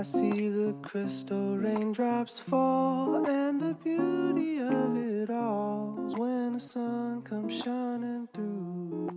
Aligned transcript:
I 0.00 0.02
see 0.02 0.48
the 0.48 0.74
crystal 0.80 1.58
raindrops 1.58 2.40
fall, 2.40 3.28
and 3.28 3.60
the 3.60 3.74
beauty 3.74 4.56
of 4.58 4.96
it 4.96 5.28
all 5.28 6.06
is 6.06 6.16
when 6.16 6.52
the 6.52 6.58
sun 6.58 7.20
comes 7.20 7.62
shining 7.62 8.26
through 8.32 9.10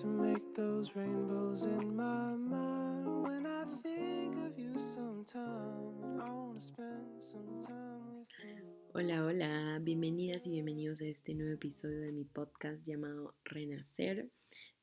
to 0.00 0.06
make 0.06 0.54
those 0.54 0.96
rainbows 0.96 1.64
in 1.64 1.94
my 1.94 2.32
mind. 2.32 3.22
When 3.22 3.44
I 3.44 3.64
think 3.82 4.34
of 4.46 4.58
you 4.58 4.78
sometime, 4.78 6.18
I 6.18 6.30
want 6.30 6.58
to 6.58 6.64
spend 6.64 7.20
some 7.20 7.60
time 7.60 8.16
with 8.16 8.28
you. 8.42 8.64
Hola, 8.94 9.26
hola, 9.26 9.78
bienvenidas 9.80 10.46
y 10.46 10.52
bienvenidos 10.52 11.02
a 11.02 11.06
este 11.06 11.34
nuevo 11.34 11.52
episodio 11.52 12.00
de 12.00 12.12
mi 12.12 12.24
podcast 12.24 12.82
llamado 12.86 13.34
Renacer. 13.44 14.30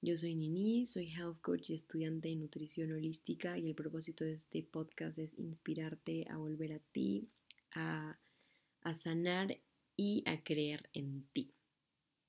Yo 0.02 0.16
soy 0.16 0.34
Nini, 0.34 0.86
soy 0.86 1.08
health 1.08 1.42
coach 1.42 1.72
y 1.72 1.74
estudiante 1.74 2.30
de 2.30 2.38
nutrición 2.38 2.94
holística 2.94 3.58
y 3.58 3.68
el 3.68 3.76
propósito 3.76 4.24
de 4.24 4.32
este 4.32 4.64
podcast 4.64 5.20
es 5.20 5.38
inspirarte 5.38 6.26
a 6.30 6.38
volver 6.38 6.72
a 6.72 6.80
ti, 6.80 7.28
a, 7.74 8.18
a 8.82 8.96
sanar 8.96 9.58
y 9.98 10.24
a 10.26 10.42
creer 10.42 10.90
en 10.94 11.26
ti. 11.34 11.52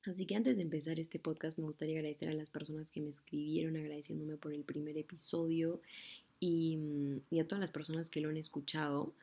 Así 0.03 0.27
que 0.27 0.35
antes 0.35 0.57
de 0.57 0.63
empezar 0.63 0.99
este 0.99 1.21
podcast 1.21 1.61
me 1.61 1.67
gustaría 1.67 1.95
agradecer 1.95 2.29
a 2.29 2.35
las 2.35 2.51
personas 2.51 2.91
que 2.91 3.03
me 3.03 3.11
escribieron 3.11 3.77
agradeciéndome 3.77 4.37
por 4.37 4.53
el 4.53 4.65
primer 4.65 4.99
episodio 4.99 5.81
y, 6.41 6.77
y 7.31 7.39
a 7.39 7.47
todas 7.47 7.61
las 7.61 7.71
personas 7.71 8.11
que 8.11 8.21
lo 8.21 8.31
han 8.31 8.37
escuchado 8.37 9.15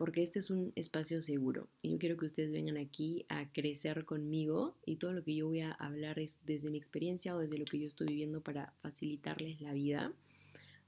porque 0.00 0.22
este 0.22 0.38
es 0.38 0.48
un 0.48 0.72
espacio 0.76 1.20
seguro 1.20 1.68
y 1.82 1.90
yo 1.90 1.98
quiero 1.98 2.16
que 2.16 2.24
ustedes 2.24 2.50
vengan 2.50 2.78
aquí 2.78 3.26
a 3.28 3.52
crecer 3.52 4.06
conmigo 4.06 4.74
y 4.86 4.96
todo 4.96 5.12
lo 5.12 5.22
que 5.22 5.34
yo 5.34 5.48
voy 5.48 5.60
a 5.60 5.72
hablar 5.72 6.18
es 6.18 6.40
desde 6.46 6.70
mi 6.70 6.78
experiencia 6.78 7.36
o 7.36 7.38
desde 7.38 7.58
lo 7.58 7.66
que 7.66 7.78
yo 7.78 7.86
estoy 7.86 8.06
viviendo 8.06 8.40
para 8.40 8.72
facilitarles 8.80 9.60
la 9.60 9.74
vida. 9.74 10.14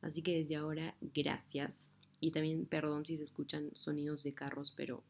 Así 0.00 0.22
que 0.22 0.38
desde 0.38 0.56
ahora, 0.56 0.96
gracias. 1.02 1.90
Y 2.20 2.30
también 2.30 2.64
perdón 2.64 3.04
si 3.04 3.18
se 3.18 3.24
escuchan 3.24 3.68
sonidos 3.74 4.22
de 4.22 4.32
carros, 4.32 4.72
pero 4.74 5.04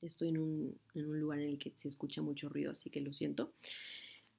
estoy 0.00 0.28
en 0.28 0.38
un, 0.38 0.80
lugar 0.94 1.40
en 1.40 1.50
el 1.50 1.58
que 1.58 1.72
se 1.74 1.88
escucha 1.88 2.22
mucho 2.22 2.48
ruido, 2.48 2.70
así 2.70 2.88
que 2.88 3.02
lo 3.02 3.12
siento. 3.12 3.52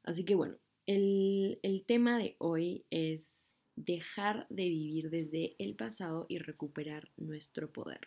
Así 0.01 0.25
que 0.25 0.33
bueno, 0.33 0.55
el 0.87 1.83
tema 1.85 2.17
de 2.17 2.35
hoy 2.39 2.83
es 2.89 3.53
dejar 3.75 4.47
de 4.49 4.63
vivir 4.63 5.11
desde 5.11 5.55
el 5.59 5.75
pasado 5.75 6.25
y 6.29 6.39
recuperar 6.39 7.11
nuestro 7.15 7.71
poder. 7.71 7.99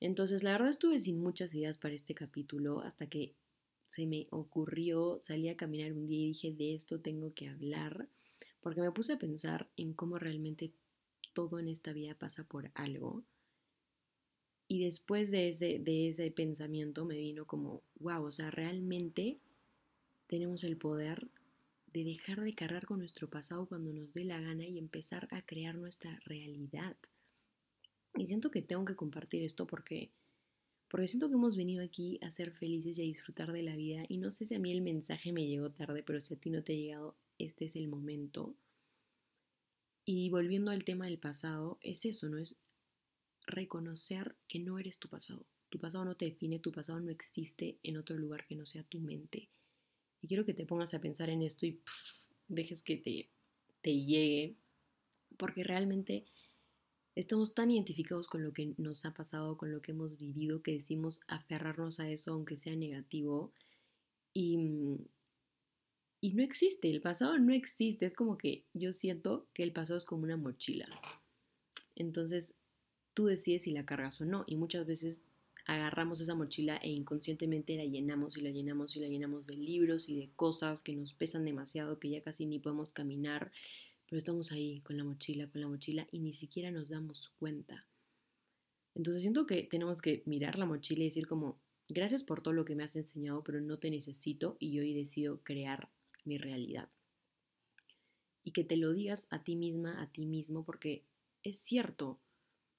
Entonces, 0.00 0.42
la 0.42 0.52
verdad 0.52 0.70
estuve 0.70 0.98
sin 0.98 1.20
muchas 1.20 1.54
ideas 1.54 1.76
para 1.76 1.94
este 1.94 2.14
capítulo 2.14 2.80
hasta 2.80 3.06
que 3.06 3.34
se 3.88 4.06
me 4.06 4.26
ocurrió, 4.30 5.20
salí 5.22 5.48
a 5.48 5.56
caminar 5.56 5.92
un 5.92 6.06
día 6.06 6.20
y 6.20 6.28
dije, 6.28 6.52
de 6.52 6.74
esto 6.74 7.00
tengo 7.00 7.34
que 7.34 7.48
hablar, 7.48 8.08
porque 8.60 8.80
me 8.80 8.92
puse 8.92 9.12
a 9.12 9.18
pensar 9.18 9.68
en 9.76 9.92
cómo 9.92 10.18
realmente 10.18 10.72
todo 11.32 11.58
en 11.58 11.68
esta 11.68 11.92
vida 11.92 12.14
pasa 12.14 12.44
por 12.44 12.70
algo. 12.74 13.24
Y 14.68 14.84
después 14.84 15.30
de 15.32 15.48
ese, 15.48 15.80
de 15.80 16.08
ese 16.08 16.30
pensamiento 16.30 17.04
me 17.04 17.16
vino 17.16 17.44
como, 17.46 17.82
wow, 17.96 18.24
o 18.24 18.30
sea, 18.30 18.50
realmente 18.50 19.40
tenemos 20.28 20.62
el 20.62 20.76
poder 20.76 21.28
de 21.92 22.04
dejar 22.04 22.40
de 22.40 22.54
cargar 22.54 22.86
con 22.86 23.00
nuestro 23.00 23.28
pasado 23.28 23.66
cuando 23.66 23.92
nos 23.92 24.12
dé 24.12 24.24
la 24.24 24.40
gana 24.40 24.64
y 24.64 24.78
empezar 24.78 25.26
a 25.32 25.42
crear 25.42 25.74
nuestra 25.74 26.20
realidad. 26.24 26.96
Y 28.16 28.26
siento 28.26 28.50
que 28.50 28.62
tengo 28.62 28.84
que 28.84 28.96
compartir 28.96 29.42
esto 29.42 29.66
porque, 29.66 30.10
porque 30.88 31.08
siento 31.08 31.28
que 31.28 31.36
hemos 31.36 31.56
venido 31.56 31.84
aquí 31.84 32.18
a 32.22 32.30
ser 32.30 32.50
felices 32.50 32.98
y 32.98 33.02
a 33.02 33.04
disfrutar 33.04 33.52
de 33.52 33.62
la 33.62 33.76
vida. 33.76 34.04
Y 34.08 34.18
no 34.18 34.30
sé 34.30 34.46
si 34.46 34.54
a 34.54 34.58
mí 34.58 34.72
el 34.72 34.82
mensaje 34.82 35.32
me 35.32 35.46
llegó 35.46 35.70
tarde, 35.70 36.02
pero 36.02 36.20
si 36.20 36.34
a 36.34 36.36
ti 36.38 36.50
no 36.50 36.62
te 36.62 36.72
ha 36.72 36.76
llegado, 36.76 37.16
este 37.38 37.66
es 37.66 37.76
el 37.76 37.88
momento. 37.88 38.54
Y 40.04 40.28
volviendo 40.30 40.70
al 40.70 40.84
tema 40.84 41.06
del 41.06 41.18
pasado, 41.18 41.78
es 41.82 42.04
eso, 42.04 42.28
¿no? 42.28 42.38
Es 42.38 42.56
reconocer 43.46 44.36
que 44.48 44.58
no 44.58 44.78
eres 44.78 44.98
tu 44.98 45.08
pasado. 45.08 45.46
Tu 45.68 45.78
pasado 45.78 46.04
no 46.04 46.16
te 46.16 46.24
define, 46.24 46.58
tu 46.58 46.72
pasado 46.72 46.98
no 47.00 47.10
existe 47.10 47.78
en 47.82 47.96
otro 47.96 48.18
lugar 48.18 48.46
que 48.46 48.56
no 48.56 48.66
sea 48.66 48.82
tu 48.82 48.98
mente. 48.98 49.48
Y 50.20 50.26
quiero 50.26 50.44
que 50.44 50.54
te 50.54 50.66
pongas 50.66 50.94
a 50.94 51.00
pensar 51.00 51.30
en 51.30 51.42
esto 51.42 51.64
y 51.64 51.72
pff, 51.72 52.26
dejes 52.48 52.82
que 52.82 52.96
te, 52.96 53.30
te 53.80 54.02
llegue, 54.02 54.56
porque 55.36 55.64
realmente 55.64 56.26
estamos 57.14 57.54
tan 57.54 57.70
identificados 57.70 58.28
con 58.28 58.42
lo 58.42 58.52
que 58.52 58.74
nos 58.78 59.04
ha 59.04 59.14
pasado, 59.14 59.56
con 59.56 59.72
lo 59.72 59.82
que 59.82 59.92
hemos 59.92 60.18
vivido, 60.18 60.62
que 60.62 60.72
decimos 60.72 61.20
aferrarnos 61.28 62.00
a 62.00 62.10
eso 62.10 62.32
aunque 62.32 62.56
sea 62.56 62.76
negativo. 62.76 63.52
Y, 64.32 64.58
y 66.20 66.34
no 66.34 66.42
existe, 66.42 66.90
el 66.90 67.00
pasado 67.00 67.38
no 67.38 67.52
existe. 67.52 68.06
Es 68.06 68.14
como 68.14 68.38
que 68.38 68.64
yo 68.74 68.92
siento 68.92 69.46
que 69.52 69.62
el 69.62 69.72
pasado 69.72 69.96
es 69.96 70.04
como 70.04 70.24
una 70.24 70.36
mochila. 70.36 70.86
Entonces 71.96 72.54
tú 73.14 73.26
decides 73.26 73.62
si 73.62 73.72
la 73.72 73.84
cargas 73.84 74.20
o 74.20 74.24
no. 74.24 74.44
Y 74.46 74.56
muchas 74.56 74.86
veces 74.86 75.28
agarramos 75.66 76.20
esa 76.20 76.34
mochila 76.34 76.76
e 76.78 76.90
inconscientemente 76.90 77.76
la 77.76 77.84
llenamos 77.84 78.36
y 78.36 78.40
la 78.40 78.50
llenamos 78.50 78.96
y 78.96 79.00
la 79.00 79.08
llenamos 79.08 79.46
de 79.46 79.56
libros 79.56 80.08
y 80.08 80.16
de 80.16 80.30
cosas 80.34 80.82
que 80.82 80.94
nos 80.94 81.12
pesan 81.12 81.44
demasiado, 81.44 81.98
que 81.98 82.10
ya 82.10 82.22
casi 82.22 82.46
ni 82.46 82.58
podemos 82.58 82.92
caminar 82.92 83.52
pero 84.10 84.18
estamos 84.18 84.50
ahí 84.50 84.80
con 84.80 84.96
la 84.96 85.04
mochila, 85.04 85.48
con 85.48 85.60
la 85.60 85.68
mochila 85.68 86.06
y 86.10 86.18
ni 86.18 86.34
siquiera 86.34 86.72
nos 86.72 86.88
damos 86.88 87.30
cuenta. 87.38 87.86
Entonces 88.96 89.22
siento 89.22 89.46
que 89.46 89.62
tenemos 89.62 90.02
que 90.02 90.24
mirar 90.26 90.58
la 90.58 90.66
mochila 90.66 91.02
y 91.02 91.04
decir 91.04 91.28
como, 91.28 91.60
gracias 91.88 92.24
por 92.24 92.42
todo 92.42 92.52
lo 92.52 92.64
que 92.64 92.74
me 92.74 92.82
has 92.82 92.96
enseñado, 92.96 93.44
pero 93.44 93.60
no 93.60 93.78
te 93.78 93.88
necesito 93.88 94.56
y 94.58 94.80
hoy 94.80 94.94
decido 94.94 95.40
crear 95.44 95.90
mi 96.24 96.38
realidad. 96.38 96.88
Y 98.42 98.50
que 98.50 98.64
te 98.64 98.76
lo 98.76 98.92
digas 98.92 99.28
a 99.30 99.44
ti 99.44 99.54
misma, 99.54 100.02
a 100.02 100.10
ti 100.10 100.26
mismo, 100.26 100.64
porque 100.64 101.04
es 101.44 101.58
cierto, 101.58 102.18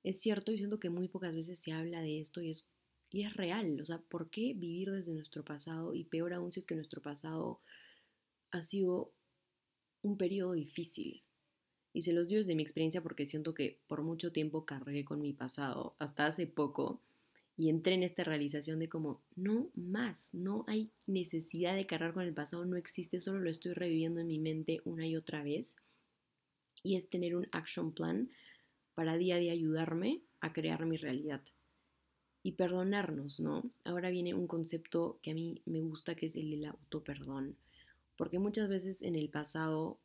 es 0.03 0.19
cierto 0.19 0.51
y 0.51 0.57
siento 0.57 0.81
que 0.81 0.89
muy 0.89 1.07
pocas 1.07 1.33
veces 1.33 1.59
se 1.59 1.71
habla 1.71 2.01
de 2.01 2.19
esto 2.19 2.41
y 2.41 2.49
es, 2.49 2.69
y 3.09 3.23
es 3.23 3.33
real. 3.37 3.79
O 3.79 3.85
sea, 3.85 3.99
¿por 3.99 4.29
qué 4.29 4.53
vivir 4.53 4.91
desde 4.91 5.13
nuestro 5.13 5.45
pasado? 5.45 5.93
Y 5.93 6.03
peor 6.03 6.33
aún 6.33 6.51
si 6.51 6.59
es 6.59 6.65
que 6.65 6.75
nuestro 6.75 7.01
pasado 7.01 7.61
ha 8.51 8.61
sido 8.61 9.13
un 10.01 10.17
periodo 10.17 10.53
difícil. 10.53 11.23
Y 11.93 12.01
se 12.01 12.13
los 12.13 12.27
digo 12.27 12.39
desde 12.39 12.55
mi 12.55 12.63
experiencia 12.63 13.03
porque 13.03 13.25
siento 13.25 13.53
que 13.53 13.79
por 13.87 14.01
mucho 14.01 14.31
tiempo 14.31 14.65
cargué 14.65 15.03
con 15.03 15.21
mi 15.21 15.33
pasado, 15.33 15.95
hasta 15.99 16.25
hace 16.25 16.47
poco, 16.47 17.01
y 17.57 17.69
entré 17.69 17.93
en 17.93 18.03
esta 18.03 18.23
realización 18.23 18.79
de 18.79 18.89
como, 18.89 19.21
no 19.35 19.69
más, 19.75 20.33
no 20.33 20.63
hay 20.67 20.89
necesidad 21.05 21.75
de 21.75 21.85
cargar 21.85 22.13
con 22.13 22.23
el 22.23 22.33
pasado, 22.33 22.65
no 22.65 22.77
existe, 22.77 23.21
solo 23.21 23.39
lo 23.39 23.49
estoy 23.49 23.73
reviviendo 23.73 24.21
en 24.21 24.27
mi 24.27 24.39
mente 24.39 24.81
una 24.85 25.05
y 25.05 25.15
otra 25.15 25.43
vez. 25.43 25.77
Y 26.81 26.95
es 26.95 27.09
tener 27.09 27.35
un 27.35 27.47
action 27.51 27.91
plan 27.91 28.31
para 28.95 29.17
día 29.17 29.35
a 29.35 29.37
día 29.37 29.51
ayudarme 29.51 30.21
a 30.39 30.53
crear 30.53 30.85
mi 30.85 30.97
realidad. 30.97 31.43
Y 32.41 32.53
perdonarnos, 32.53 33.39
¿no? 33.39 33.69
Ahora 33.83 34.09
viene 34.09 34.33
un 34.33 34.47
concepto 34.47 35.19
que 35.21 35.31
a 35.31 35.35
mí 35.35 35.61
me 35.65 35.81
gusta, 35.81 36.15
que 36.15 36.25
es 36.25 36.35
el 36.37 36.49
del 36.49 36.65
autoperdón. 36.65 37.57
Porque 38.15 38.39
muchas 38.39 38.69
veces 38.69 39.01
en 39.01 39.15
el 39.15 39.29
pasado 39.29 39.99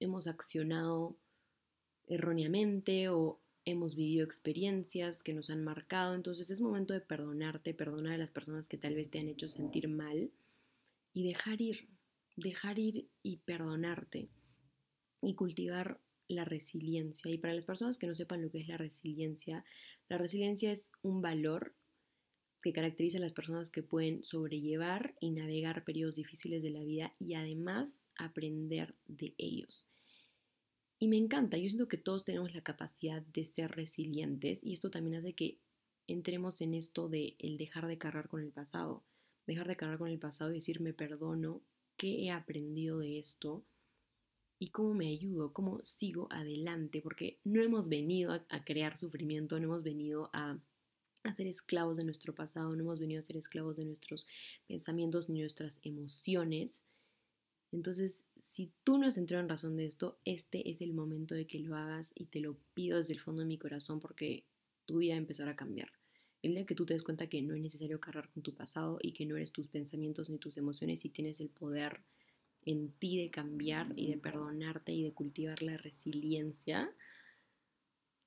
hemos 0.00 0.26
accionado 0.26 1.16
erróneamente 2.06 3.08
o 3.08 3.40
hemos 3.64 3.94
vivido 3.94 4.24
experiencias 4.24 5.22
que 5.22 5.34
nos 5.34 5.50
han 5.50 5.62
marcado. 5.62 6.14
Entonces 6.14 6.50
es 6.50 6.60
momento 6.60 6.94
de 6.94 7.00
perdonarte, 7.00 7.74
perdonar 7.74 8.14
a 8.14 8.18
las 8.18 8.30
personas 8.30 8.68
que 8.68 8.78
tal 8.78 8.94
vez 8.94 9.10
te 9.10 9.18
han 9.18 9.28
hecho 9.28 9.48
sentir 9.48 9.88
mal 9.88 10.30
y 11.12 11.24
dejar 11.24 11.60
ir, 11.60 11.88
dejar 12.36 12.78
ir 12.78 13.08
y 13.22 13.38
perdonarte 13.38 14.28
y 15.20 15.34
cultivar 15.34 16.00
la 16.28 16.44
resiliencia. 16.44 17.30
Y 17.30 17.38
para 17.38 17.54
las 17.54 17.64
personas 17.64 17.98
que 17.98 18.06
no 18.06 18.14
sepan 18.14 18.42
lo 18.42 18.50
que 18.50 18.60
es 18.60 18.68
la 18.68 18.76
resiliencia, 18.76 19.64
la 20.08 20.18
resiliencia 20.18 20.72
es 20.72 20.90
un 21.02 21.20
valor 21.20 21.74
que 22.62 22.72
caracteriza 22.72 23.18
a 23.18 23.20
las 23.20 23.32
personas 23.32 23.70
que 23.70 23.82
pueden 23.82 24.24
sobrellevar 24.24 25.14
y 25.20 25.30
navegar 25.30 25.84
periodos 25.84 26.16
difíciles 26.16 26.62
de 26.62 26.70
la 26.70 26.84
vida 26.84 27.14
y 27.18 27.34
además 27.34 28.04
aprender 28.16 28.94
de 29.06 29.34
ellos. 29.36 29.86
Y 30.98 31.08
me 31.08 31.16
encanta, 31.16 31.58
yo 31.58 31.68
siento 31.68 31.88
que 31.88 31.96
todos 31.96 32.24
tenemos 32.24 32.54
la 32.54 32.62
capacidad 32.62 33.22
de 33.22 33.44
ser 33.44 33.72
resilientes 33.72 34.62
y 34.62 34.72
esto 34.72 34.90
también 34.90 35.16
hace 35.16 35.32
que 35.32 35.58
entremos 36.06 36.60
en 36.60 36.74
esto 36.74 37.08
de 37.08 37.34
el 37.40 37.58
dejar 37.58 37.88
de 37.88 37.98
cargar 37.98 38.28
con 38.28 38.40
el 38.40 38.52
pasado, 38.52 39.02
dejar 39.46 39.66
de 39.66 39.76
cargar 39.76 39.98
con 39.98 40.08
el 40.08 40.20
pasado 40.20 40.52
y 40.52 40.54
decir 40.54 40.80
me 40.80 40.92
perdono, 40.92 41.60
qué 41.96 42.24
he 42.24 42.30
aprendido 42.30 42.98
de 42.98 43.18
esto 43.18 43.64
y 44.58 44.68
cómo 44.68 44.94
me 44.94 45.08
ayudo, 45.08 45.52
cómo 45.52 45.80
sigo 45.82 46.28
adelante, 46.30 47.00
porque 47.02 47.40
no 47.42 47.60
hemos 47.62 47.88
venido 47.88 48.32
a, 48.48 48.64
crear 48.64 48.96
sufrimiento, 48.96 49.58
no 49.58 49.64
hemos 49.64 49.82
venido 49.82 50.30
a 50.32 50.56
a 51.24 51.34
ser 51.34 51.46
esclavos 51.46 51.96
de 51.96 52.04
nuestro 52.04 52.34
pasado, 52.34 52.70
no 52.70 52.80
hemos 52.80 52.98
venido 52.98 53.20
a 53.20 53.22
ser 53.22 53.36
esclavos 53.36 53.76
de 53.76 53.84
nuestros 53.84 54.26
pensamientos 54.66 55.28
ni 55.28 55.40
nuestras 55.40 55.78
emociones. 55.82 56.84
Entonces, 57.70 58.26
si 58.40 58.72
tú 58.84 58.98
no 58.98 59.06
has 59.06 59.16
entrado 59.16 59.42
en 59.42 59.48
razón 59.48 59.76
de 59.76 59.86
esto, 59.86 60.18
este 60.24 60.70
es 60.70 60.80
el 60.80 60.92
momento 60.92 61.34
de 61.34 61.46
que 61.46 61.58
lo 61.58 61.76
hagas 61.76 62.12
y 62.14 62.26
te 62.26 62.40
lo 62.40 62.56
pido 62.74 62.98
desde 62.98 63.14
el 63.14 63.20
fondo 63.20 63.40
de 63.40 63.48
mi 63.48 63.58
corazón 63.58 64.00
porque 64.00 64.44
tu 64.84 64.98
vida 64.98 65.14
va 65.14 65.16
a 65.16 65.18
empezar 65.18 65.48
a 65.48 65.56
cambiar. 65.56 65.92
El 66.42 66.54
día 66.54 66.66
que 66.66 66.74
tú 66.74 66.84
te 66.84 66.94
des 66.94 67.02
cuenta 67.02 67.28
que 67.28 67.40
no 67.40 67.54
es 67.54 67.62
necesario 67.62 68.00
cargar 68.00 68.28
con 68.30 68.42
tu 68.42 68.52
pasado 68.52 68.98
y 69.00 69.12
que 69.12 69.24
no 69.26 69.36
eres 69.36 69.52
tus 69.52 69.68
pensamientos 69.68 70.28
ni 70.28 70.38
tus 70.38 70.58
emociones 70.58 71.04
y 71.04 71.08
tienes 71.08 71.40
el 71.40 71.48
poder 71.48 72.00
en 72.64 72.90
ti 72.90 73.18
de 73.18 73.30
cambiar 73.30 73.92
y 73.96 74.10
de 74.10 74.18
perdonarte 74.18 74.92
y 74.92 75.04
de 75.04 75.12
cultivar 75.12 75.62
la 75.62 75.76
resiliencia, 75.76 76.92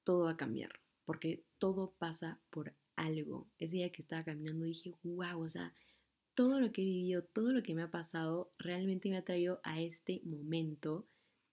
todo 0.03 0.25
va 0.25 0.31
a 0.31 0.37
cambiar, 0.37 0.79
porque 1.05 1.43
todo 1.57 1.93
pasa 1.97 2.39
por 2.49 2.73
algo. 2.95 3.47
Ese 3.59 3.77
día 3.77 3.91
que 3.91 4.01
estaba 4.01 4.23
caminando 4.23 4.65
dije, 4.65 4.93
wow, 5.03 5.39
o 5.39 5.49
sea, 5.49 5.73
todo 6.33 6.59
lo 6.59 6.71
que 6.71 6.81
he 6.81 6.85
vivido, 6.85 7.23
todo 7.23 7.51
lo 7.51 7.63
que 7.63 7.73
me 7.73 7.83
ha 7.83 7.91
pasado, 7.91 8.51
realmente 8.59 9.09
me 9.09 9.17
ha 9.17 9.25
traído 9.25 9.61
a 9.63 9.81
este 9.81 10.21
momento. 10.23 11.07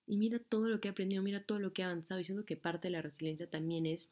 Y 0.06 0.16
mira 0.16 0.38
todo 0.40 0.68
lo 0.68 0.80
que 0.80 0.88
he 0.88 0.90
aprendido, 0.90 1.22
mira 1.22 1.44
todo 1.44 1.58
lo 1.58 1.72
que 1.72 1.82
he 1.82 1.84
avanzado, 1.84 2.18
diciendo 2.18 2.44
que 2.44 2.56
parte 2.56 2.88
de 2.88 2.92
la 2.92 3.02
resiliencia 3.02 3.48
también 3.48 3.86
es, 3.86 4.10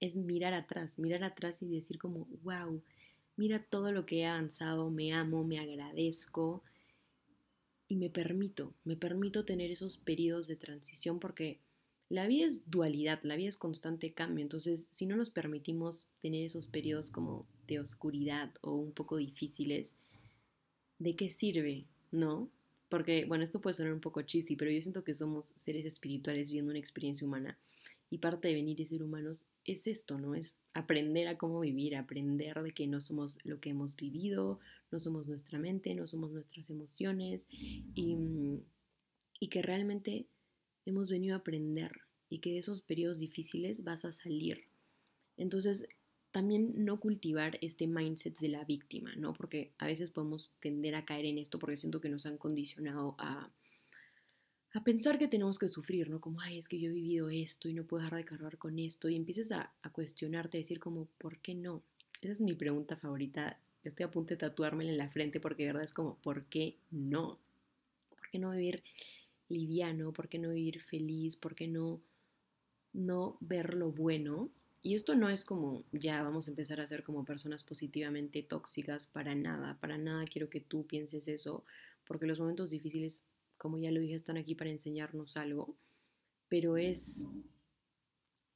es 0.00 0.16
mirar 0.16 0.54
atrás, 0.54 0.98
mirar 0.98 1.24
atrás 1.24 1.60
y 1.60 1.68
decir 1.68 1.98
como, 1.98 2.26
wow, 2.42 2.82
mira 3.36 3.62
todo 3.62 3.90
lo 3.90 4.06
que 4.06 4.20
he 4.20 4.26
avanzado, 4.26 4.90
me 4.90 5.12
amo, 5.12 5.44
me 5.44 5.58
agradezco 5.58 6.62
y 7.88 7.96
me 7.96 8.10
permito, 8.10 8.74
me 8.84 8.96
permito 8.96 9.44
tener 9.44 9.70
esos 9.70 9.96
periodos 9.96 10.46
de 10.46 10.56
transición 10.56 11.18
porque 11.18 11.60
la 12.08 12.26
vida 12.26 12.46
es 12.46 12.68
dualidad, 12.70 13.20
la 13.22 13.36
vida 13.36 13.48
es 13.48 13.56
constante 13.56 14.12
cambio, 14.12 14.42
entonces 14.42 14.88
si 14.90 15.06
no 15.06 15.16
nos 15.16 15.30
permitimos 15.30 16.06
tener 16.20 16.44
esos 16.44 16.68
periodos 16.68 17.10
como 17.10 17.46
de 17.66 17.80
oscuridad 17.80 18.52
o 18.60 18.74
un 18.74 18.92
poco 18.92 19.16
difíciles, 19.16 19.96
¿de 20.98 21.16
qué 21.16 21.30
sirve? 21.30 21.86
¿No? 22.10 22.50
Porque, 22.88 23.24
bueno, 23.24 23.42
esto 23.42 23.60
puede 23.60 23.74
sonar 23.74 23.92
un 23.92 24.00
poco 24.00 24.22
cheesy, 24.22 24.54
pero 24.56 24.70
yo 24.70 24.80
siento 24.80 25.02
que 25.02 25.14
somos 25.14 25.46
seres 25.56 25.84
espirituales 25.84 26.48
viviendo 26.48 26.70
una 26.70 26.78
experiencia 26.78 27.26
humana 27.26 27.58
y 28.10 28.18
parte 28.18 28.48
de 28.48 28.54
venir 28.54 28.78
y 28.78 28.86
ser 28.86 29.02
humanos 29.02 29.46
es 29.64 29.86
esto, 29.88 30.18
¿no? 30.18 30.34
Es 30.34 30.58
aprender 30.72 31.26
a 31.26 31.36
cómo 31.36 31.58
vivir, 31.60 31.96
aprender 31.96 32.62
de 32.62 32.72
que 32.72 32.86
no 32.86 33.00
somos 33.00 33.38
lo 33.42 33.58
que 33.58 33.70
hemos 33.70 33.96
vivido, 33.96 34.60
no 34.92 35.00
somos 35.00 35.26
nuestra 35.26 35.58
mente, 35.58 35.94
no 35.94 36.06
somos 36.06 36.30
nuestras 36.30 36.70
emociones 36.70 37.48
y, 37.50 38.16
y 39.40 39.48
que 39.48 39.62
realmente 39.62 40.26
hemos 40.86 41.10
venido 41.10 41.34
a 41.34 41.38
aprender 41.38 41.92
y 42.28 42.38
que 42.38 42.52
de 42.52 42.58
esos 42.58 42.82
periodos 42.82 43.18
difíciles 43.18 43.84
vas 43.84 44.04
a 44.04 44.12
salir. 44.12 44.64
Entonces, 45.36 45.88
también 46.30 46.84
no 46.84 46.98
cultivar 46.98 47.58
este 47.60 47.86
mindset 47.86 48.36
de 48.40 48.48
la 48.48 48.64
víctima, 48.64 49.14
¿no? 49.14 49.34
Porque 49.34 49.72
a 49.78 49.86
veces 49.86 50.10
podemos 50.10 50.50
tender 50.58 50.96
a 50.96 51.04
caer 51.04 51.26
en 51.26 51.38
esto 51.38 51.60
porque 51.60 51.76
siento 51.76 52.00
que 52.00 52.08
nos 52.08 52.26
han 52.26 52.38
condicionado 52.38 53.14
a, 53.18 53.52
a 54.72 54.84
pensar 54.84 55.16
que 55.16 55.28
tenemos 55.28 55.60
que 55.60 55.68
sufrir, 55.68 56.10
¿no? 56.10 56.20
Como, 56.20 56.40
ay, 56.40 56.58
es 56.58 56.66
que 56.66 56.80
yo 56.80 56.90
he 56.90 56.92
vivido 56.92 57.30
esto 57.30 57.68
y 57.68 57.72
no 57.72 57.84
puedo 57.84 58.02
dejar 58.02 58.18
de 58.18 58.24
cargar 58.24 58.58
con 58.58 58.80
esto. 58.80 59.08
Y 59.08 59.14
empieces 59.14 59.52
a, 59.52 59.72
a 59.82 59.92
cuestionarte, 59.92 60.58
a 60.58 60.62
decir 60.62 60.80
como, 60.80 61.06
¿por 61.18 61.38
qué 61.38 61.54
no? 61.54 61.84
Esa 62.20 62.32
es 62.32 62.40
mi 62.40 62.54
pregunta 62.54 62.96
favorita. 62.96 63.60
Estoy 63.84 64.02
a 64.02 64.10
punto 64.10 64.34
de 64.34 64.38
tatuármela 64.38 64.90
en 64.90 64.98
la 64.98 65.10
frente 65.10 65.38
porque 65.38 65.62
de 65.62 65.68
verdad 65.68 65.84
es 65.84 65.92
como, 65.92 66.16
¿por 66.16 66.46
qué 66.46 66.78
no? 66.90 67.38
¿Por 68.08 68.28
qué 68.30 68.40
no 68.40 68.50
vivir 68.50 68.82
liviano? 69.54 70.12
¿Por 70.12 70.28
qué 70.28 70.38
no 70.38 70.50
vivir 70.50 70.80
feliz? 70.80 71.36
¿Por 71.36 71.54
qué 71.54 71.68
no, 71.68 72.00
no 72.92 73.36
ver 73.40 73.74
lo 73.74 73.90
bueno? 73.90 74.50
Y 74.82 74.94
esto 74.94 75.14
no 75.14 75.30
es 75.30 75.44
como 75.44 75.82
ya 75.92 76.22
vamos 76.22 76.46
a 76.46 76.50
empezar 76.50 76.78
a 76.78 76.86
ser 76.86 77.04
como 77.04 77.24
personas 77.24 77.64
positivamente 77.64 78.42
tóxicas, 78.42 79.06
para 79.06 79.34
nada, 79.34 79.78
para 79.80 79.96
nada 79.96 80.26
quiero 80.26 80.50
que 80.50 80.60
tú 80.60 80.86
pienses 80.86 81.26
eso, 81.26 81.64
porque 82.06 82.26
los 82.26 82.38
momentos 82.38 82.68
difíciles, 82.68 83.24
como 83.56 83.78
ya 83.78 83.90
lo 83.90 84.00
dije, 84.00 84.14
están 84.14 84.36
aquí 84.36 84.54
para 84.54 84.68
enseñarnos 84.68 85.38
algo, 85.38 85.74
pero 86.50 86.76
es, 86.76 87.26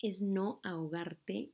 es 0.03 0.21
no 0.21 0.61
ahogarte 0.63 1.51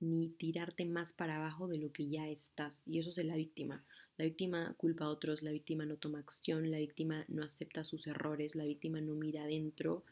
ni 0.00 0.28
tirarte 0.28 0.84
más 0.84 1.12
para 1.12 1.36
abajo 1.36 1.68
de 1.68 1.78
lo 1.78 1.92
que 1.92 2.08
ya 2.08 2.28
estás. 2.28 2.82
Y 2.86 2.98
eso 2.98 3.10
es 3.10 3.18
la 3.24 3.36
víctima. 3.36 3.84
La 4.16 4.24
víctima 4.24 4.74
culpa 4.78 5.04
a 5.04 5.10
otros, 5.10 5.42
la 5.42 5.50
víctima 5.50 5.84
no 5.84 5.96
toma 5.96 6.18
acción, 6.18 6.70
la 6.70 6.78
víctima 6.78 7.24
no 7.28 7.42
acepta 7.42 7.84
sus 7.84 8.06
errores, 8.06 8.54
la 8.54 8.64
víctima 8.64 9.00
no 9.00 9.14
mira 9.14 9.44
adentro. 9.44 10.04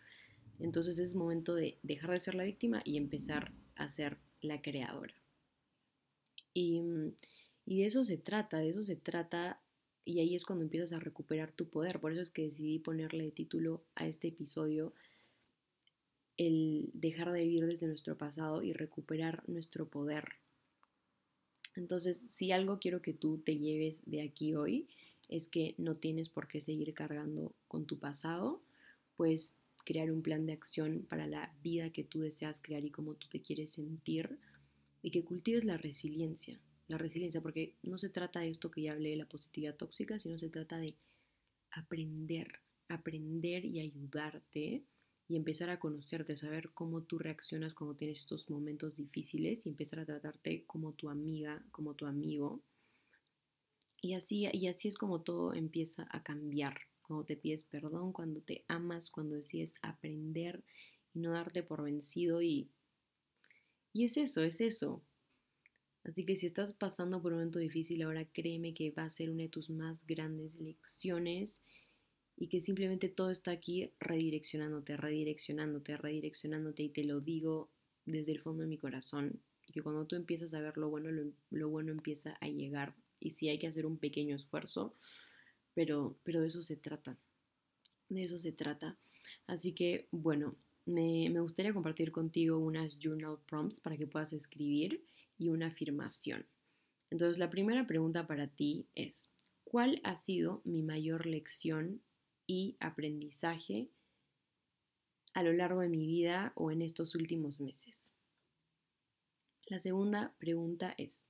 Entonces 0.61 0.99
es 0.99 1.15
momento 1.15 1.55
de 1.55 1.79
dejar 1.83 2.11
de 2.11 2.21
ser 2.21 2.35
la 2.35 2.45
víctima 2.45 2.83
y 2.85 2.97
empezar 2.97 3.53
a 3.77 3.89
ser 3.89 4.19
la 4.41 4.61
creadora. 4.61 5.15
Y, 6.53 6.81
y 7.67 7.81
de 7.81 7.87
eso 7.87 8.05
se 8.05 8.19
trata, 8.19 8.59
de 8.59 8.71
eso 8.71 8.85
se 8.85 8.97
trata 8.97 9.61
y 10.05 10.21
ahí 10.21 10.35
es 10.35 10.45
cuando 10.45 10.65
empiezas 10.65 10.93
a 10.93 11.01
recuperar 11.01 11.53
tu 11.53 11.69
poder. 11.69 12.01
Por 12.01 12.13
eso 12.13 12.21
es 12.21 12.31
que 12.31 12.43
decidí 12.43 12.79
ponerle 12.79 13.31
título 13.31 13.85
a 13.95 14.07
este 14.07 14.29
episodio 14.29 14.93
el 16.37 16.91
dejar 16.93 17.33
de 17.33 17.45
vivir 17.45 17.67
desde 17.67 17.87
nuestro 17.87 18.17
pasado 18.17 18.63
y 18.63 18.73
recuperar 18.73 19.49
nuestro 19.49 19.89
poder. 19.89 20.25
Entonces, 21.77 22.29
si 22.31 22.53
algo 22.53 22.79
quiero 22.79 23.03
que 23.03 23.15
tú 23.15 23.39
te 23.39 23.59
lleves 23.59 24.03
de 24.07 24.23
aquí 24.23 24.55
hoy, 24.55 24.89
es 25.29 25.49
que 25.49 25.75
no 25.79 25.95
tienes 25.95 26.29
por 26.29 26.49
qué 26.49 26.61
seguir 26.61 26.93
cargando 26.95 27.55
con 27.67 27.87
tu 27.87 27.99
pasado, 27.99 28.63
pues 29.17 29.59
crear 29.85 30.11
un 30.11 30.23
plan 30.23 30.47
de 30.47 30.53
acción 30.53 31.07
para 31.09 31.27
la 31.27 31.55
vida 31.63 31.91
que 31.91 32.05
tú 32.05 32.21
deseas 32.21 32.61
crear 32.61 32.85
y 32.85 32.91
cómo 32.91 33.15
tú 33.15 33.29
te 33.29 33.43
quieres 33.43 33.73
sentir 33.73 34.39
y 35.03 35.11
que 35.11 35.25
cultives 35.25 35.65
la 35.65 35.77
resiliencia, 35.77 36.59
la 36.89 36.99
resiliencia, 36.99 37.41
porque 37.41 37.75
no 37.83 37.99
se 37.99 38.09
trata 38.09 38.41
de 38.41 38.49
esto 38.49 38.71
que 38.71 38.83
ya 38.83 38.93
hablé 38.93 39.11
de 39.11 39.17
la 39.17 39.29
positividad 39.29 39.77
tóxica, 39.77 40.19
sino 40.19 40.39
se 40.39 40.49
trata 40.49 40.79
de 40.79 40.97
aprender, 41.71 42.61
aprender 42.89 43.65
y 43.65 43.81
ayudarte 43.81 44.85
y 45.29 45.37
empezar 45.37 45.71
a 45.71 45.79
conocerte, 45.79 46.37
saber 46.37 46.71
cómo 46.75 47.03
tú 47.03 47.19
reaccionas 47.19 47.73
cuando 47.75 47.97
tienes 47.97 48.21
estos 48.21 48.49
momentos 48.50 48.97
difíciles 48.97 49.65
y 49.65 49.71
empezar 49.71 50.00
a 50.00 50.05
tratarte 50.05 50.65
como 50.67 50.93
tu 50.93 51.09
amiga, 51.09 51.65
como 51.71 51.94
tu 51.94 52.06
amigo. 52.06 52.61
Y 54.03 54.15
así, 54.15 54.47
y 54.53 54.67
así 54.69 54.88
es 54.88 54.99
como 54.99 55.23
todo 55.23 55.55
empieza 55.55 56.06
a 56.11 56.23
cambiar, 56.23 56.79
cuando 57.03 57.25
te 57.25 57.37
pides 57.37 57.65
perdón, 57.65 58.12
cuando 58.12 58.41
te 58.43 58.65
amas, 58.69 59.11
cuando 59.11 59.37
decides 59.37 59.75
aprender 59.81 60.62
y 61.15 61.21
no 61.21 61.32
darte 61.32 61.62
por 61.62 61.82
vencido 61.82 62.43
y, 62.43 62.70
y 63.94 64.05
es 64.05 64.19
eso, 64.19 64.43
es 64.43 64.61
eso. 64.61 65.03
Así 66.05 66.27
que 66.27 66.37
si 66.37 66.47
estás 66.47 66.75
pasando 66.75 67.23
por 67.23 67.32
un 67.32 67.38
momento 67.38 67.59
difícil 67.59 68.03
ahora, 68.03 68.27
créeme 68.27 68.75
que 68.75 68.91
va 68.91 69.05
a 69.05 69.09
ser 69.09 69.31
una 69.31 69.44
de 69.44 69.49
tus 69.49 69.70
más 69.70 70.06
grandes 70.06 70.61
lecciones 70.61 71.65
y 72.37 72.49
que 72.49 72.61
simplemente 72.61 73.09
todo 73.09 73.31
está 73.31 73.53
aquí 73.53 73.93
redireccionándote, 74.01 74.97
redireccionándote, 74.97 75.97
redireccionándote 75.97 76.83
y 76.83 76.89
te 76.89 77.05
lo 77.05 77.21
digo 77.21 77.71
desde 78.07 78.33
el 78.33 78.41
fondo 78.41 78.63
de 78.63 78.69
mi 78.69 78.79
corazón 78.79 79.41
que 79.73 79.83
cuando 79.83 80.07
tú 80.07 80.17
empiezas 80.17 80.53
a 80.55 80.61
ver 80.61 80.77
lo 80.77 80.91
bueno, 80.91 81.11
lo, 81.51 81.69
bueno 81.69 81.93
empieza 81.93 82.37
a 82.41 82.49
llegar 82.49 82.95
y 83.21 83.31
sí 83.31 83.49
hay 83.49 83.59
que 83.59 83.67
hacer 83.67 83.87
un 83.87 83.97
pequeño 83.97 84.37
esfuerzo, 84.37 84.95
pero, 85.75 86.17
pero 86.23 86.41
de 86.41 86.49
eso 86.49 86.63
se 86.63 86.77
trata, 86.77 87.17
de 88.09 88.23
eso 88.23 88.39
se 88.39 88.53
trata. 88.53 88.97
Así 89.47 89.73
que 89.73 90.07
bueno, 90.11 90.56
me, 90.87 91.31
me 91.31 91.41
gustaría 91.41 91.73
compartir 91.73 92.13
contigo 92.13 92.58
unas 92.58 92.99
journal 92.99 93.39
prompts 93.49 93.81
para 93.81 93.97
que 93.97 94.06
puedas 94.06 94.32
escribir 94.32 95.03
y 95.39 95.49
una 95.49 95.69
afirmación. 95.69 96.47
Entonces 97.11 97.39
la 97.39 97.51
primera 97.51 97.87
pregunta 97.87 98.27
para 98.27 98.49
ti 98.49 98.87
es, 98.94 99.31
¿cuál 99.65 100.01
ha 100.05 100.17
sido 100.17 100.61
mi 100.65 100.82
mayor 100.82 101.27
lección 101.27 102.01
y 102.46 102.77
aprendizaje 102.81 103.89
a 105.34 105.43
lo 105.43 105.53
largo 105.53 105.81
de 105.81 105.89
mi 105.89 106.06
vida 106.06 106.53
o 106.55 106.70
en 106.70 106.82
estos 106.82 107.15
últimos 107.15 107.60
meses. 107.60 108.13
La 109.67 109.79
segunda 109.79 110.34
pregunta 110.39 110.94
es, 110.98 111.27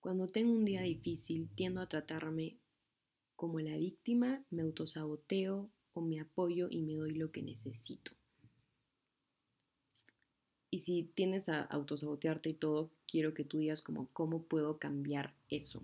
cuando 0.00 0.26
tengo 0.26 0.52
un 0.52 0.64
día 0.64 0.82
difícil, 0.82 1.48
tiendo 1.54 1.80
a 1.80 1.88
tratarme 1.88 2.56
como 3.36 3.60
la 3.60 3.76
víctima, 3.76 4.42
me 4.50 4.62
autosaboteo 4.62 5.70
o 5.92 6.00
me 6.00 6.20
apoyo 6.20 6.68
y 6.70 6.82
me 6.82 6.94
doy 6.94 7.14
lo 7.14 7.30
que 7.30 7.42
necesito. 7.42 8.12
Y 10.70 10.80
si 10.80 11.04
tienes 11.14 11.48
a 11.48 11.62
autosabotearte 11.62 12.50
y 12.50 12.54
todo, 12.54 12.90
quiero 13.06 13.34
que 13.34 13.44
tú 13.44 13.58
digas 13.58 13.82
como, 13.82 14.08
¿cómo 14.12 14.42
puedo 14.42 14.78
cambiar 14.78 15.34
eso? 15.48 15.82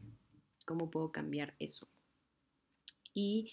¿Cómo 0.66 0.90
puedo 0.90 1.12
cambiar 1.12 1.54
eso? 1.58 1.88
Y 3.14 3.52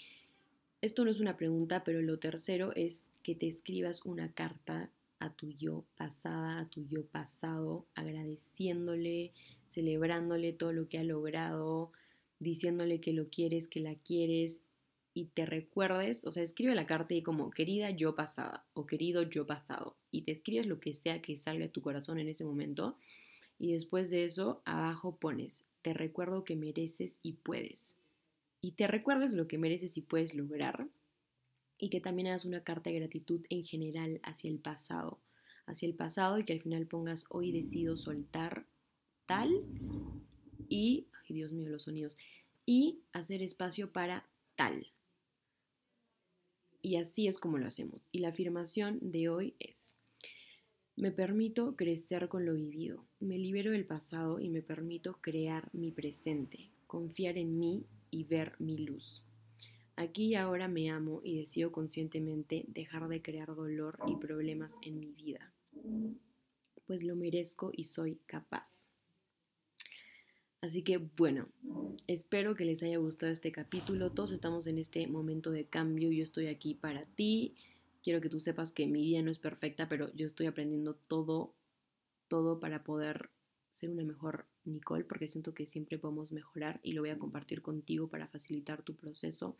esto 0.81 1.03
no 1.03 1.11
es 1.11 1.19
una 1.19 1.35
pregunta, 1.35 1.83
pero 1.83 2.01
lo 2.01 2.19
tercero 2.19 2.71
es 2.75 3.09
que 3.23 3.35
te 3.35 3.47
escribas 3.47 4.05
una 4.05 4.31
carta 4.31 4.89
a 5.19 5.33
tu 5.33 5.51
yo 5.51 5.83
pasada, 5.97 6.59
a 6.59 6.69
tu 6.69 6.85
yo 6.85 7.05
pasado, 7.05 7.85
agradeciéndole, 7.95 9.33
celebrándole 9.67 10.53
todo 10.53 10.71
lo 10.71 10.87
que 10.87 10.97
ha 10.97 11.03
logrado, 11.03 11.91
diciéndole 12.39 13.01
que 13.01 13.11
lo 13.11 13.29
quieres, 13.29 13.67
que 13.67 13.81
la 13.81 13.95
quieres 13.95 14.63
y 15.13 15.25
te 15.25 15.45
recuerdes, 15.45 16.23
o 16.23 16.31
sea, 16.31 16.43
escribe 16.43 16.75
la 16.75 16.85
carta 16.85 17.13
y 17.13 17.23
como 17.23 17.49
querida 17.49 17.89
yo 17.89 18.15
pasada 18.15 18.65
o 18.73 18.85
querido 18.85 19.23
yo 19.23 19.45
pasado 19.45 19.97
y 20.11 20.21
te 20.21 20.31
escribes 20.31 20.65
lo 20.65 20.79
que 20.79 20.95
sea 20.95 21.21
que 21.21 21.35
salga 21.35 21.65
de 21.65 21.71
tu 21.71 21.81
corazón 21.81 22.19
en 22.19 22.29
ese 22.29 22.45
momento 22.45 22.95
y 23.57 23.73
después 23.73 24.09
de 24.11 24.23
eso 24.23 24.61
abajo 24.63 25.17
pones, 25.17 25.65
te 25.81 25.93
recuerdo 25.93 26.45
que 26.45 26.55
mereces 26.55 27.19
y 27.21 27.33
puedes 27.33 27.98
y 28.61 28.73
te 28.73 28.87
recuerdes 28.87 29.33
lo 29.33 29.47
que 29.47 29.57
mereces 29.57 29.97
y 29.97 30.01
puedes 30.01 30.33
lograr 30.33 30.87
y 31.77 31.89
que 31.89 32.01
también 32.01 32.27
hagas 32.27 32.45
una 32.45 32.63
carta 32.63 32.89
de 32.89 32.99
gratitud 32.99 33.45
en 33.49 33.63
general 33.63 34.19
hacia 34.23 34.49
el 34.49 34.59
pasado, 34.59 35.19
hacia 35.65 35.87
el 35.87 35.95
pasado 35.95 36.37
y 36.37 36.43
que 36.43 36.53
al 36.53 36.61
final 36.61 36.85
pongas 36.87 37.25
hoy 37.29 37.51
decido 37.51 37.95
soltar 37.95 38.65
tal 39.25 39.63
y, 40.67 41.07
ay 41.23 41.35
Dios 41.35 41.53
mío, 41.53 41.69
los 41.69 41.83
sonidos, 41.83 42.17
y 42.65 42.99
hacer 43.13 43.41
espacio 43.41 43.91
para 43.91 44.27
tal. 44.55 44.91
Y 46.81 46.97
así 46.97 47.27
es 47.27 47.37
como 47.37 47.57
lo 47.57 47.67
hacemos. 47.67 48.03
Y 48.11 48.19
la 48.19 48.29
afirmación 48.29 48.99
de 49.01 49.29
hoy 49.29 49.55
es, 49.59 49.95
Me 50.95 51.11
permito 51.11 51.75
crecer 51.75 52.27
con 52.27 52.45
lo 52.45 52.53
vivido, 52.53 53.05
me 53.19 53.37
libero 53.37 53.71
del 53.71 53.85
pasado 53.85 54.39
y 54.39 54.49
me 54.49 54.61
permito 54.61 55.17
crear 55.21 55.69
mi 55.71 55.91
presente, 55.91 56.71
confiar 56.87 57.37
en 57.37 57.57
mí 57.57 57.85
y 58.11 58.23
ver 58.23 58.55
mi 58.59 58.77
luz. 58.77 59.23
Aquí 59.95 60.27
y 60.27 60.35
ahora 60.35 60.67
me 60.67 60.89
amo 60.89 61.21
y 61.23 61.37
decido 61.37 61.71
conscientemente 61.71 62.63
dejar 62.69 63.07
de 63.09 63.21
crear 63.21 63.53
dolor 63.53 63.99
y 64.07 64.15
problemas 64.15 64.73
en 64.81 64.99
mi 64.99 65.11
vida, 65.11 65.53
pues 66.85 67.03
lo 67.03 67.15
merezco 67.15 67.71
y 67.73 67.83
soy 67.83 68.15
capaz. 68.25 68.87
Así 70.61 70.83
que 70.83 70.97
bueno, 70.97 71.47
espero 72.07 72.55
que 72.55 72.65
les 72.65 72.83
haya 72.83 72.97
gustado 72.97 73.31
este 73.31 73.51
capítulo. 73.51 74.11
Todos 74.11 74.31
estamos 74.31 74.67
en 74.67 74.77
este 74.77 75.07
momento 75.07 75.51
de 75.51 75.65
cambio. 75.65 76.11
Yo 76.11 76.23
estoy 76.23 76.47
aquí 76.47 76.73
para 76.75 77.05
ti. 77.05 77.55
Quiero 78.03 78.21
que 78.21 78.29
tú 78.29 78.39
sepas 78.39 78.71
que 78.71 78.87
mi 78.87 79.01
vida 79.01 79.21
no 79.21 79.31
es 79.31 79.39
perfecta, 79.39 79.87
pero 79.87 80.13
yo 80.15 80.27
estoy 80.27 80.47
aprendiendo 80.47 80.95
todo, 80.95 81.53
todo 82.27 82.59
para 82.59 82.83
poder 82.83 83.29
ser 83.79 83.89
una 83.89 84.03
mejor 84.03 84.45
Nicole, 84.65 85.05
porque 85.05 85.27
siento 85.27 85.53
que 85.53 85.65
siempre 85.65 85.97
podemos 85.97 86.31
mejorar 86.31 86.79
y 86.83 86.93
lo 86.93 87.01
voy 87.01 87.09
a 87.11 87.19
compartir 87.19 87.61
contigo 87.61 88.09
para 88.09 88.27
facilitar 88.27 88.83
tu 88.83 88.95
proceso. 88.95 89.57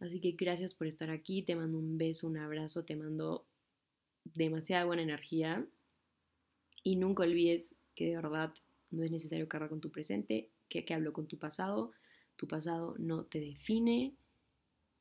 Así 0.00 0.20
que 0.20 0.32
gracias 0.32 0.74
por 0.74 0.86
estar 0.86 1.10
aquí. 1.10 1.42
Te 1.42 1.56
mando 1.56 1.78
un 1.78 1.98
beso, 1.98 2.26
un 2.26 2.36
abrazo, 2.36 2.84
te 2.84 2.94
mando 2.94 3.46
demasiada 4.24 4.84
buena 4.84 5.02
energía. 5.02 5.66
Y 6.82 6.96
nunca 6.96 7.24
olvides 7.24 7.76
que 7.94 8.06
de 8.10 8.16
verdad 8.16 8.54
no 8.90 9.02
es 9.02 9.10
necesario 9.10 9.48
cargar 9.48 9.70
con 9.70 9.80
tu 9.80 9.90
presente, 9.90 10.50
que, 10.68 10.84
que 10.84 10.94
hablo 10.94 11.12
con 11.12 11.26
tu 11.26 11.38
pasado. 11.38 11.92
Tu 12.36 12.46
pasado 12.46 12.94
no 12.98 13.24
te 13.24 13.40
define 13.40 14.14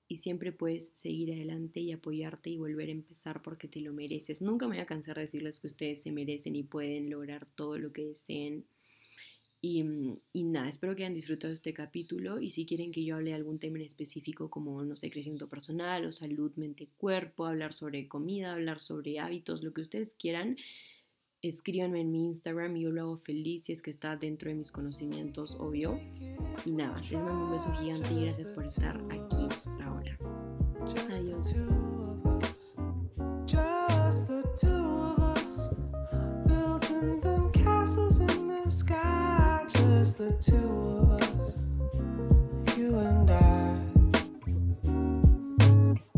y 0.08 0.20
siempre 0.20 0.52
puedes 0.52 0.90
seguir 0.90 1.34
adelante 1.34 1.80
y 1.80 1.92
apoyarte 1.92 2.50
y 2.50 2.58
volver 2.58 2.90
a 2.90 2.94
empezar 2.94 3.42
porque 3.42 3.68
te 3.68 3.82
lo 3.82 3.94
mereces. 3.94 4.42
Nunca 4.42 4.68
me 4.68 4.76
voy 4.76 4.82
a 4.82 4.86
cansar 4.86 5.16
de 5.16 5.24
decirles 5.24 5.60
que 5.60 5.68
ustedes 5.68 6.02
se 6.02 6.12
merecen 6.12 6.56
y 6.56 6.64
pueden 6.64 7.10
lograr 7.10 7.50
todo 7.50 7.78
lo 7.78 7.92
que 7.92 8.06
deseen. 8.06 8.66
Y, 9.60 9.84
y, 10.34 10.44
nada, 10.44 10.70
espero 10.70 10.96
que 10.96 11.04
hayan 11.04 11.16
disfrutado 11.16 11.52
este 11.52 11.74
capítulo 11.74 12.40
y 12.40 12.52
si 12.52 12.66
quieren 12.66 12.92
que 12.92 13.04
yo 13.04 13.16
hable 13.16 13.32
de 13.32 13.36
algún 13.36 13.58
tema 13.58 13.80
en 13.80 13.86
específico 13.86 14.50
como, 14.50 14.84
no 14.84 14.96
sé, 14.96 15.10
crecimiento 15.10 15.50
personal 15.50 16.06
o 16.06 16.12
salud, 16.12 16.52
mente, 16.56 16.90
cuerpo, 16.98 17.46
hablar 17.46 17.74
sobre 17.74 18.08
comida, 18.08 18.54
hablar 18.54 18.80
sobre 18.80 19.20
hábitos, 19.20 19.64
lo 19.64 19.74
que 19.74 19.82
ustedes 19.82 20.14
quieran, 20.14 20.58
escríbanme 21.42 22.02
en 22.02 22.12
mi 22.12 22.26
Instagram 22.28 22.78
y 22.78 22.82
yo 22.82 22.92
lo 22.92 23.02
hago 23.02 23.18
feliz 23.18 23.66
si 23.66 23.72
es 23.72 23.82
que 23.82 23.90
está 23.90 24.16
dentro 24.16 24.50
de 24.50 24.56
mis 24.56 24.72
conocimientos, 24.72 25.56
obvio. 25.60 26.00
Y 26.66 26.72
nada, 26.72 27.00
les 27.00 27.14
mando 27.14 27.46
un 27.46 27.52
beso 27.52 27.72
gigante 27.74 28.14
y 28.14 28.22
gracias 28.22 28.52
por 28.52 28.66
estar 28.66 28.98
aquí 29.12 29.48
ahora. 29.84 30.18
Adiós. 31.10 31.64